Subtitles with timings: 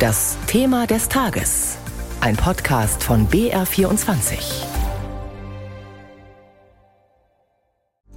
[0.00, 1.76] Das Thema des Tages.
[2.22, 4.64] Ein Podcast von BR24.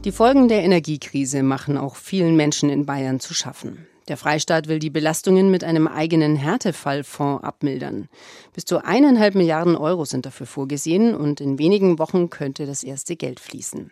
[0.06, 3.86] Die Folgen der Energiekrise machen auch vielen Menschen in Bayern zu schaffen.
[4.08, 8.08] Der Freistaat will die Belastungen mit einem eigenen Härtefallfonds abmildern.
[8.54, 13.18] Bis zu eineinhalb Milliarden Euro sind dafür vorgesehen und in wenigen Wochen könnte das erste
[13.18, 13.92] Geld fließen.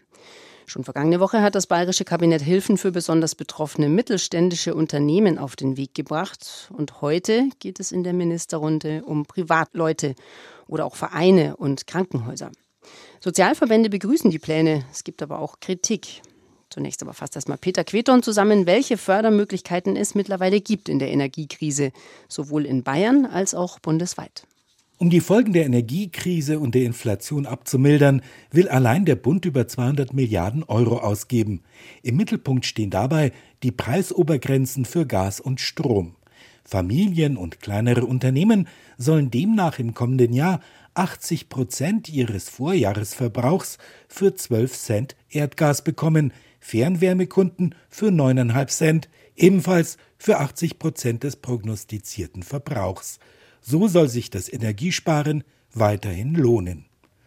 [0.71, 5.75] Schon vergangene Woche hat das bayerische Kabinett Hilfen für besonders betroffene mittelständische Unternehmen auf den
[5.75, 6.69] Weg gebracht.
[6.71, 10.15] Und heute geht es in der Ministerrunde um Privatleute
[10.67, 12.53] oder auch Vereine und Krankenhäuser.
[13.19, 14.85] Sozialverbände begrüßen die Pläne.
[14.93, 16.21] Es gibt aber auch Kritik.
[16.69, 21.91] Zunächst aber fasst erstmal Peter Queton zusammen, welche Fördermöglichkeiten es mittlerweile gibt in der Energiekrise,
[22.29, 24.47] sowohl in Bayern als auch bundesweit.
[25.01, 30.13] Um die Folgen der Energiekrise und der Inflation abzumildern, will allein der Bund über 200
[30.13, 31.63] Milliarden Euro ausgeben.
[32.03, 33.31] Im Mittelpunkt stehen dabei
[33.63, 36.17] die Preisobergrenzen für Gas und Strom.
[36.63, 38.67] Familien und kleinere Unternehmen
[38.99, 40.61] sollen demnach im kommenden Jahr
[40.93, 50.37] 80 Prozent ihres Vorjahresverbrauchs für 12 Cent Erdgas bekommen, Fernwärmekunden für 9,5 Cent, ebenfalls für
[50.37, 53.17] 80 Prozent des prognostizierten Verbrauchs.
[53.61, 56.85] So soll sich das Energiesparen weiterhin lohnen.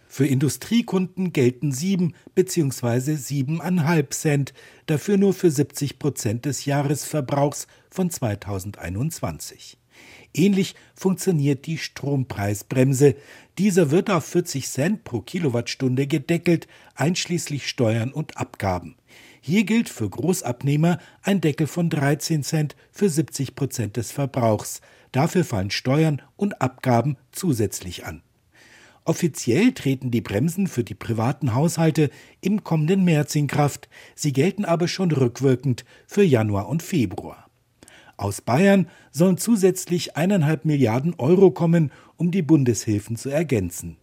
[0.09, 3.15] Für Industriekunden gelten 7 bzw.
[3.15, 4.55] 7,5 Cent,
[4.87, 9.79] dafür nur für 70 Prozent des Jahresverbrauchs von 2021.
[10.35, 13.15] Ähnlich funktioniert die Strompreisbremse.
[13.59, 18.97] Dieser wird auf 40 Cent pro Kilowattstunde gedeckelt, einschließlich Steuern und Abgaben.
[19.41, 24.81] Hier gilt für Großabnehmer ein Deckel von 13 Cent für 70 Prozent des Verbrauchs.
[25.13, 28.23] Dafür fallen Steuern und Abgaben zusätzlich an.
[29.05, 33.89] Offiziell treten die Bremsen für die privaten Haushalte im kommenden März in Kraft.
[34.15, 37.44] Sie gelten aber schon rückwirkend für Januar und Februar.
[38.17, 43.97] Aus Bayern sollen zusätzlich eineinhalb Milliarden Euro kommen, um die Bundeshilfen zu ergänzen.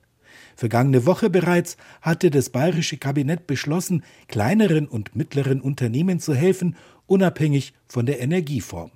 [0.56, 6.76] Vergangene Woche bereits hatte das bayerische Kabinett beschlossen, kleineren und mittleren Unternehmen zu helfen,
[7.08, 8.92] unabhängig von der Energieform.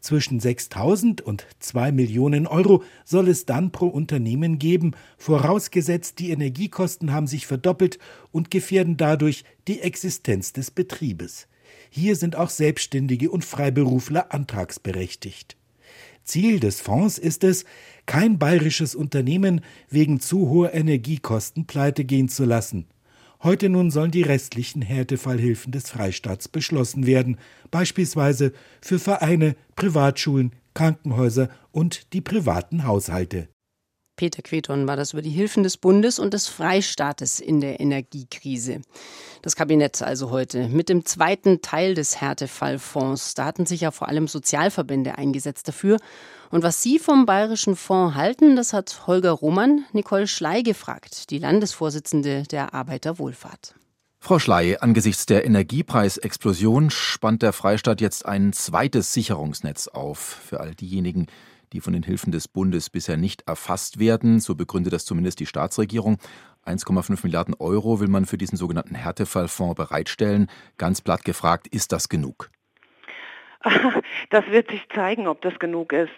[0.00, 7.12] Zwischen 6.000 und 2 Millionen Euro soll es dann pro Unternehmen geben, vorausgesetzt die Energiekosten
[7.12, 7.98] haben sich verdoppelt
[8.32, 11.48] und gefährden dadurch die Existenz des Betriebes.
[11.90, 15.56] Hier sind auch Selbstständige und Freiberufler antragsberechtigt.
[16.24, 17.64] Ziel des Fonds ist es,
[18.06, 22.86] kein bayerisches Unternehmen wegen zu hoher Energiekosten pleite gehen zu lassen.
[23.42, 27.38] Heute nun sollen die restlichen Härtefallhilfen des Freistaats beschlossen werden,
[27.70, 33.48] beispielsweise für Vereine, Privatschulen, Krankenhäuser und die privaten Haushalte.
[34.20, 38.82] Peter Queton war das über die Hilfen des Bundes und des Freistaates in der Energiekrise.
[39.40, 43.32] Das Kabinett also heute mit dem zweiten Teil des Härtefallfonds.
[43.32, 45.96] Da hatten sich ja vor allem Sozialverbände eingesetzt dafür.
[46.50, 51.38] Und was Sie vom Bayerischen Fonds halten, das hat Holger Roman Nicole Schley gefragt, die
[51.38, 53.74] Landesvorsitzende der Arbeiterwohlfahrt.
[54.18, 60.74] Frau Schley, angesichts der Energiepreisexplosion spannt der Freistaat jetzt ein zweites Sicherungsnetz auf für all
[60.74, 61.26] diejenigen,
[61.72, 64.40] die von den Hilfen des Bundes bisher nicht erfasst werden.
[64.40, 66.18] So begründet das zumindest die Staatsregierung.
[66.66, 70.48] 1,5 Milliarden Euro will man für diesen sogenannten Härtefallfonds bereitstellen.
[70.76, 72.50] Ganz platt gefragt, ist das genug?
[74.30, 76.10] Das wird sich zeigen, ob das genug ist.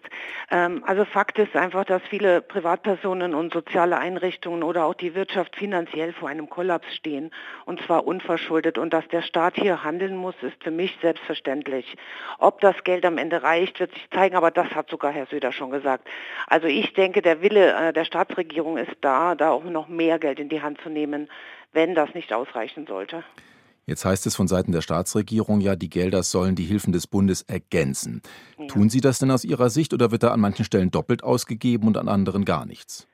[0.50, 5.56] Ähm, also Fakt ist einfach, dass viele Privatpersonen und soziale Einrichtungen oder auch die Wirtschaft
[5.56, 7.30] finanziell vor einem Kollaps stehen
[7.64, 11.97] und zwar unverschuldet und dass der Staat hier handeln muss, ist für mich selbstverständlich.
[12.38, 15.53] Ob das Geld am Ende reicht, wird sich zeigen, aber das hat sogar Herr Söder
[15.53, 16.09] schon gesagt.
[16.47, 20.38] Also ich denke, der Wille äh, der Staatsregierung ist da, da auch noch mehr Geld
[20.38, 21.28] in die Hand zu nehmen,
[21.72, 23.24] wenn das nicht ausreichen sollte.
[23.87, 27.43] Jetzt heißt es von Seiten der Staatsregierung ja, die Gelder sollen die Hilfen des Bundes
[27.43, 28.22] ergänzen.
[28.59, 28.66] Ja.
[28.66, 31.88] Tun Sie das denn aus Ihrer Sicht oder wird da an manchen Stellen doppelt ausgegeben
[31.88, 33.09] und an anderen gar nichts?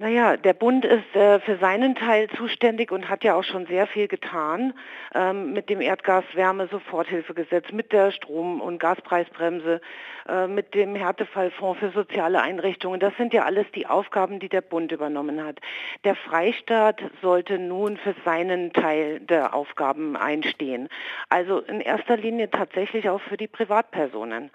[0.00, 3.88] Naja, der Bund ist äh, für seinen Teil zuständig und hat ja auch schon sehr
[3.88, 4.72] viel getan
[5.12, 9.80] ähm, mit dem Erdgas-Wärme-Soforthilfegesetz, mit der Strom- und Gaspreisbremse,
[10.28, 13.00] äh, mit dem Härtefallfonds für soziale Einrichtungen.
[13.00, 15.58] Das sind ja alles die Aufgaben, die der Bund übernommen hat.
[16.04, 20.88] Der Freistaat sollte nun für seinen Teil der Aufgaben einstehen.
[21.28, 24.52] Also in erster Linie tatsächlich auch für die Privatpersonen.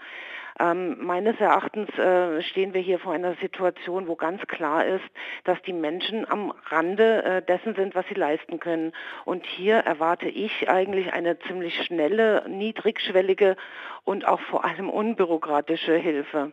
[0.59, 5.03] Ähm, meines Erachtens äh, stehen wir hier vor einer Situation, wo ganz klar ist,
[5.45, 8.93] dass die Menschen am Rande äh, dessen sind, was sie leisten können.
[9.25, 13.55] Und hier erwarte ich eigentlich eine ziemlich schnelle, niedrigschwellige
[14.03, 16.51] und auch vor allem unbürokratische Hilfe.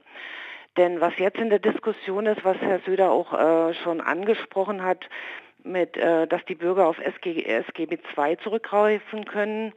[0.77, 5.05] Denn was jetzt in der Diskussion ist, was Herr Söder auch äh, schon angesprochen hat,
[5.65, 9.73] mit, äh, dass die Bürger auf SG, SGB II zurückgreifen können,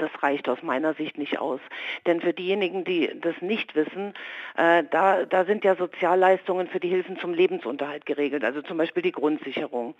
[0.00, 1.60] das reicht aus meiner Sicht nicht aus.
[2.06, 4.14] Denn für diejenigen, die das nicht wissen,
[4.56, 9.02] äh, da, da sind ja Sozialleistungen für die Hilfen zum Lebensunterhalt geregelt, also zum Beispiel
[9.02, 9.94] die Grundsicherung.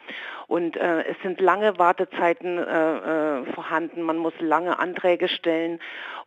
[0.47, 5.79] Und äh, es sind lange Wartezeiten äh, äh vorhanden, man muss lange Anträge stellen.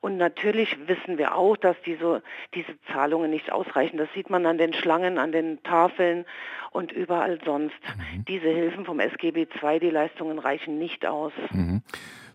[0.01, 2.24] Und natürlich wissen wir auch, dass diese,
[2.54, 3.98] diese Zahlungen nicht ausreichen.
[3.98, 6.25] Das sieht man an den Schlangen, an den Tafeln
[6.72, 7.75] und überall sonst.
[7.83, 8.25] Mhm.
[8.25, 11.33] Diese Hilfen vom SGB II, die Leistungen reichen nicht aus.
[11.51, 11.81] Mhm.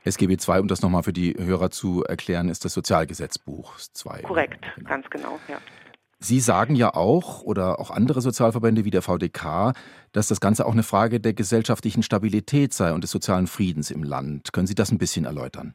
[0.04, 3.74] SGB II, um das nochmal für die Hörer zu erklären, ist das Sozialgesetzbuch
[4.04, 4.22] II.
[4.22, 4.88] Korrekt, genau.
[4.88, 5.58] ganz genau, ja.
[6.20, 9.74] Sie sagen ja auch, oder auch andere Sozialverbände wie der VDK,
[10.12, 14.02] dass das Ganze auch eine Frage der gesellschaftlichen Stabilität sei und des sozialen Friedens im
[14.02, 14.52] Land.
[14.52, 15.74] Können Sie das ein bisschen erläutern?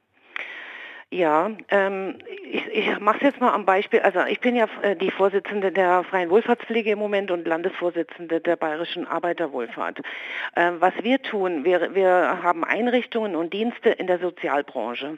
[1.12, 2.20] Ja, ähm,
[2.52, 4.00] ich, ich mache es jetzt mal am Beispiel.
[4.02, 8.56] Also ich bin ja äh, die Vorsitzende der Freien Wohlfahrtspflege im Moment und Landesvorsitzende der
[8.56, 10.02] Bayerischen Arbeiterwohlfahrt.
[10.56, 15.18] Ähm, was wir tun, wir, wir haben Einrichtungen und Dienste in der Sozialbranche,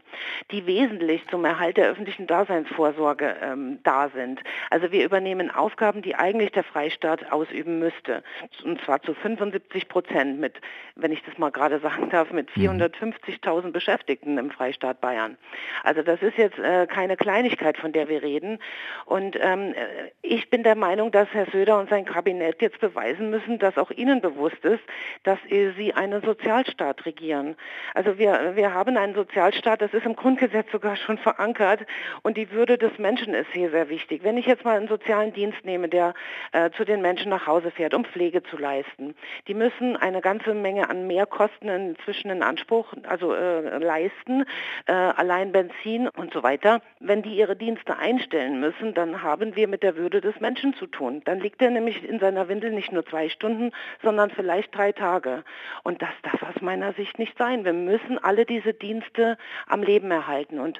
[0.51, 4.39] die wesentlich zum Erhalt der öffentlichen Daseinsvorsorge ähm, da sind.
[4.69, 8.23] Also wir übernehmen Aufgaben, die eigentlich der Freistaat ausüben müsste.
[8.63, 10.61] Und zwar zu 75 Prozent mit,
[10.95, 13.71] wenn ich das mal gerade sagen darf, mit 450.000 mhm.
[13.73, 15.35] Beschäftigten im Freistaat Bayern.
[15.83, 18.59] Also das ist jetzt äh, keine Kleinigkeit, von der wir reden.
[19.05, 19.73] Und ähm,
[20.21, 23.91] ich bin der Meinung, dass Herr Söder und sein Kabinett jetzt beweisen müssen, dass auch
[23.91, 24.83] ihnen bewusst ist,
[25.23, 27.55] dass sie einen Sozialstaat regieren.
[27.93, 31.81] Also wir, wir haben einen Sozialstaat, das ist im Grundgesetz sogar schon verankert
[32.21, 34.23] und die Würde des Menschen ist hier sehr wichtig.
[34.23, 36.13] Wenn ich jetzt mal einen sozialen Dienst nehme, der
[36.51, 39.15] äh, zu den Menschen nach Hause fährt, um Pflege zu leisten,
[39.47, 44.45] die müssen eine ganze Menge an Mehrkosten inzwischen in Anspruch also äh, leisten,
[44.85, 49.55] äh, allein Benzin Benzin und so weiter, wenn die ihre Dienste einstellen müssen, dann haben
[49.55, 51.21] wir mit der Würde des Menschen zu tun.
[51.25, 53.71] Dann liegt er nämlich in seiner Windel nicht nur zwei Stunden,
[54.03, 55.43] sondern vielleicht drei Tage.
[55.83, 57.65] Und das darf aus meiner Sicht nicht sein.
[57.65, 59.37] Wir müssen alle diese Dienste
[59.67, 60.59] am Leben erhalten.
[60.59, 60.79] Und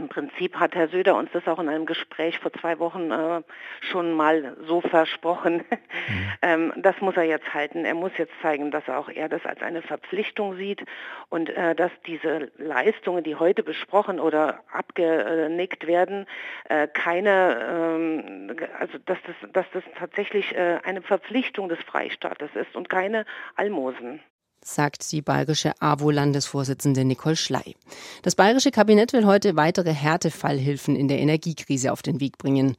[0.00, 3.42] im Prinzip hat Herr Söder uns das auch in einem Gespräch vor zwei Wochen äh,
[3.80, 5.64] schon mal so versprochen.
[6.08, 6.32] Mhm.
[6.42, 7.84] ähm, das muss er jetzt halten.
[7.84, 10.84] Er muss jetzt zeigen, dass auch er das als eine Verpflichtung sieht
[11.28, 16.26] und äh, dass diese Leistungen, die heute besprochen oder abgenickt werden,
[16.68, 22.74] äh, keine, ähm, also dass das, dass das tatsächlich äh, eine Verpflichtung des Freistaates ist
[22.76, 23.26] und keine
[23.56, 24.20] Almosen
[24.64, 27.76] sagt die bayerische AWO-Landesvorsitzende Nicole Schley.
[28.22, 32.76] Das bayerische Kabinett will heute weitere Härtefallhilfen in der Energiekrise auf den Weg bringen.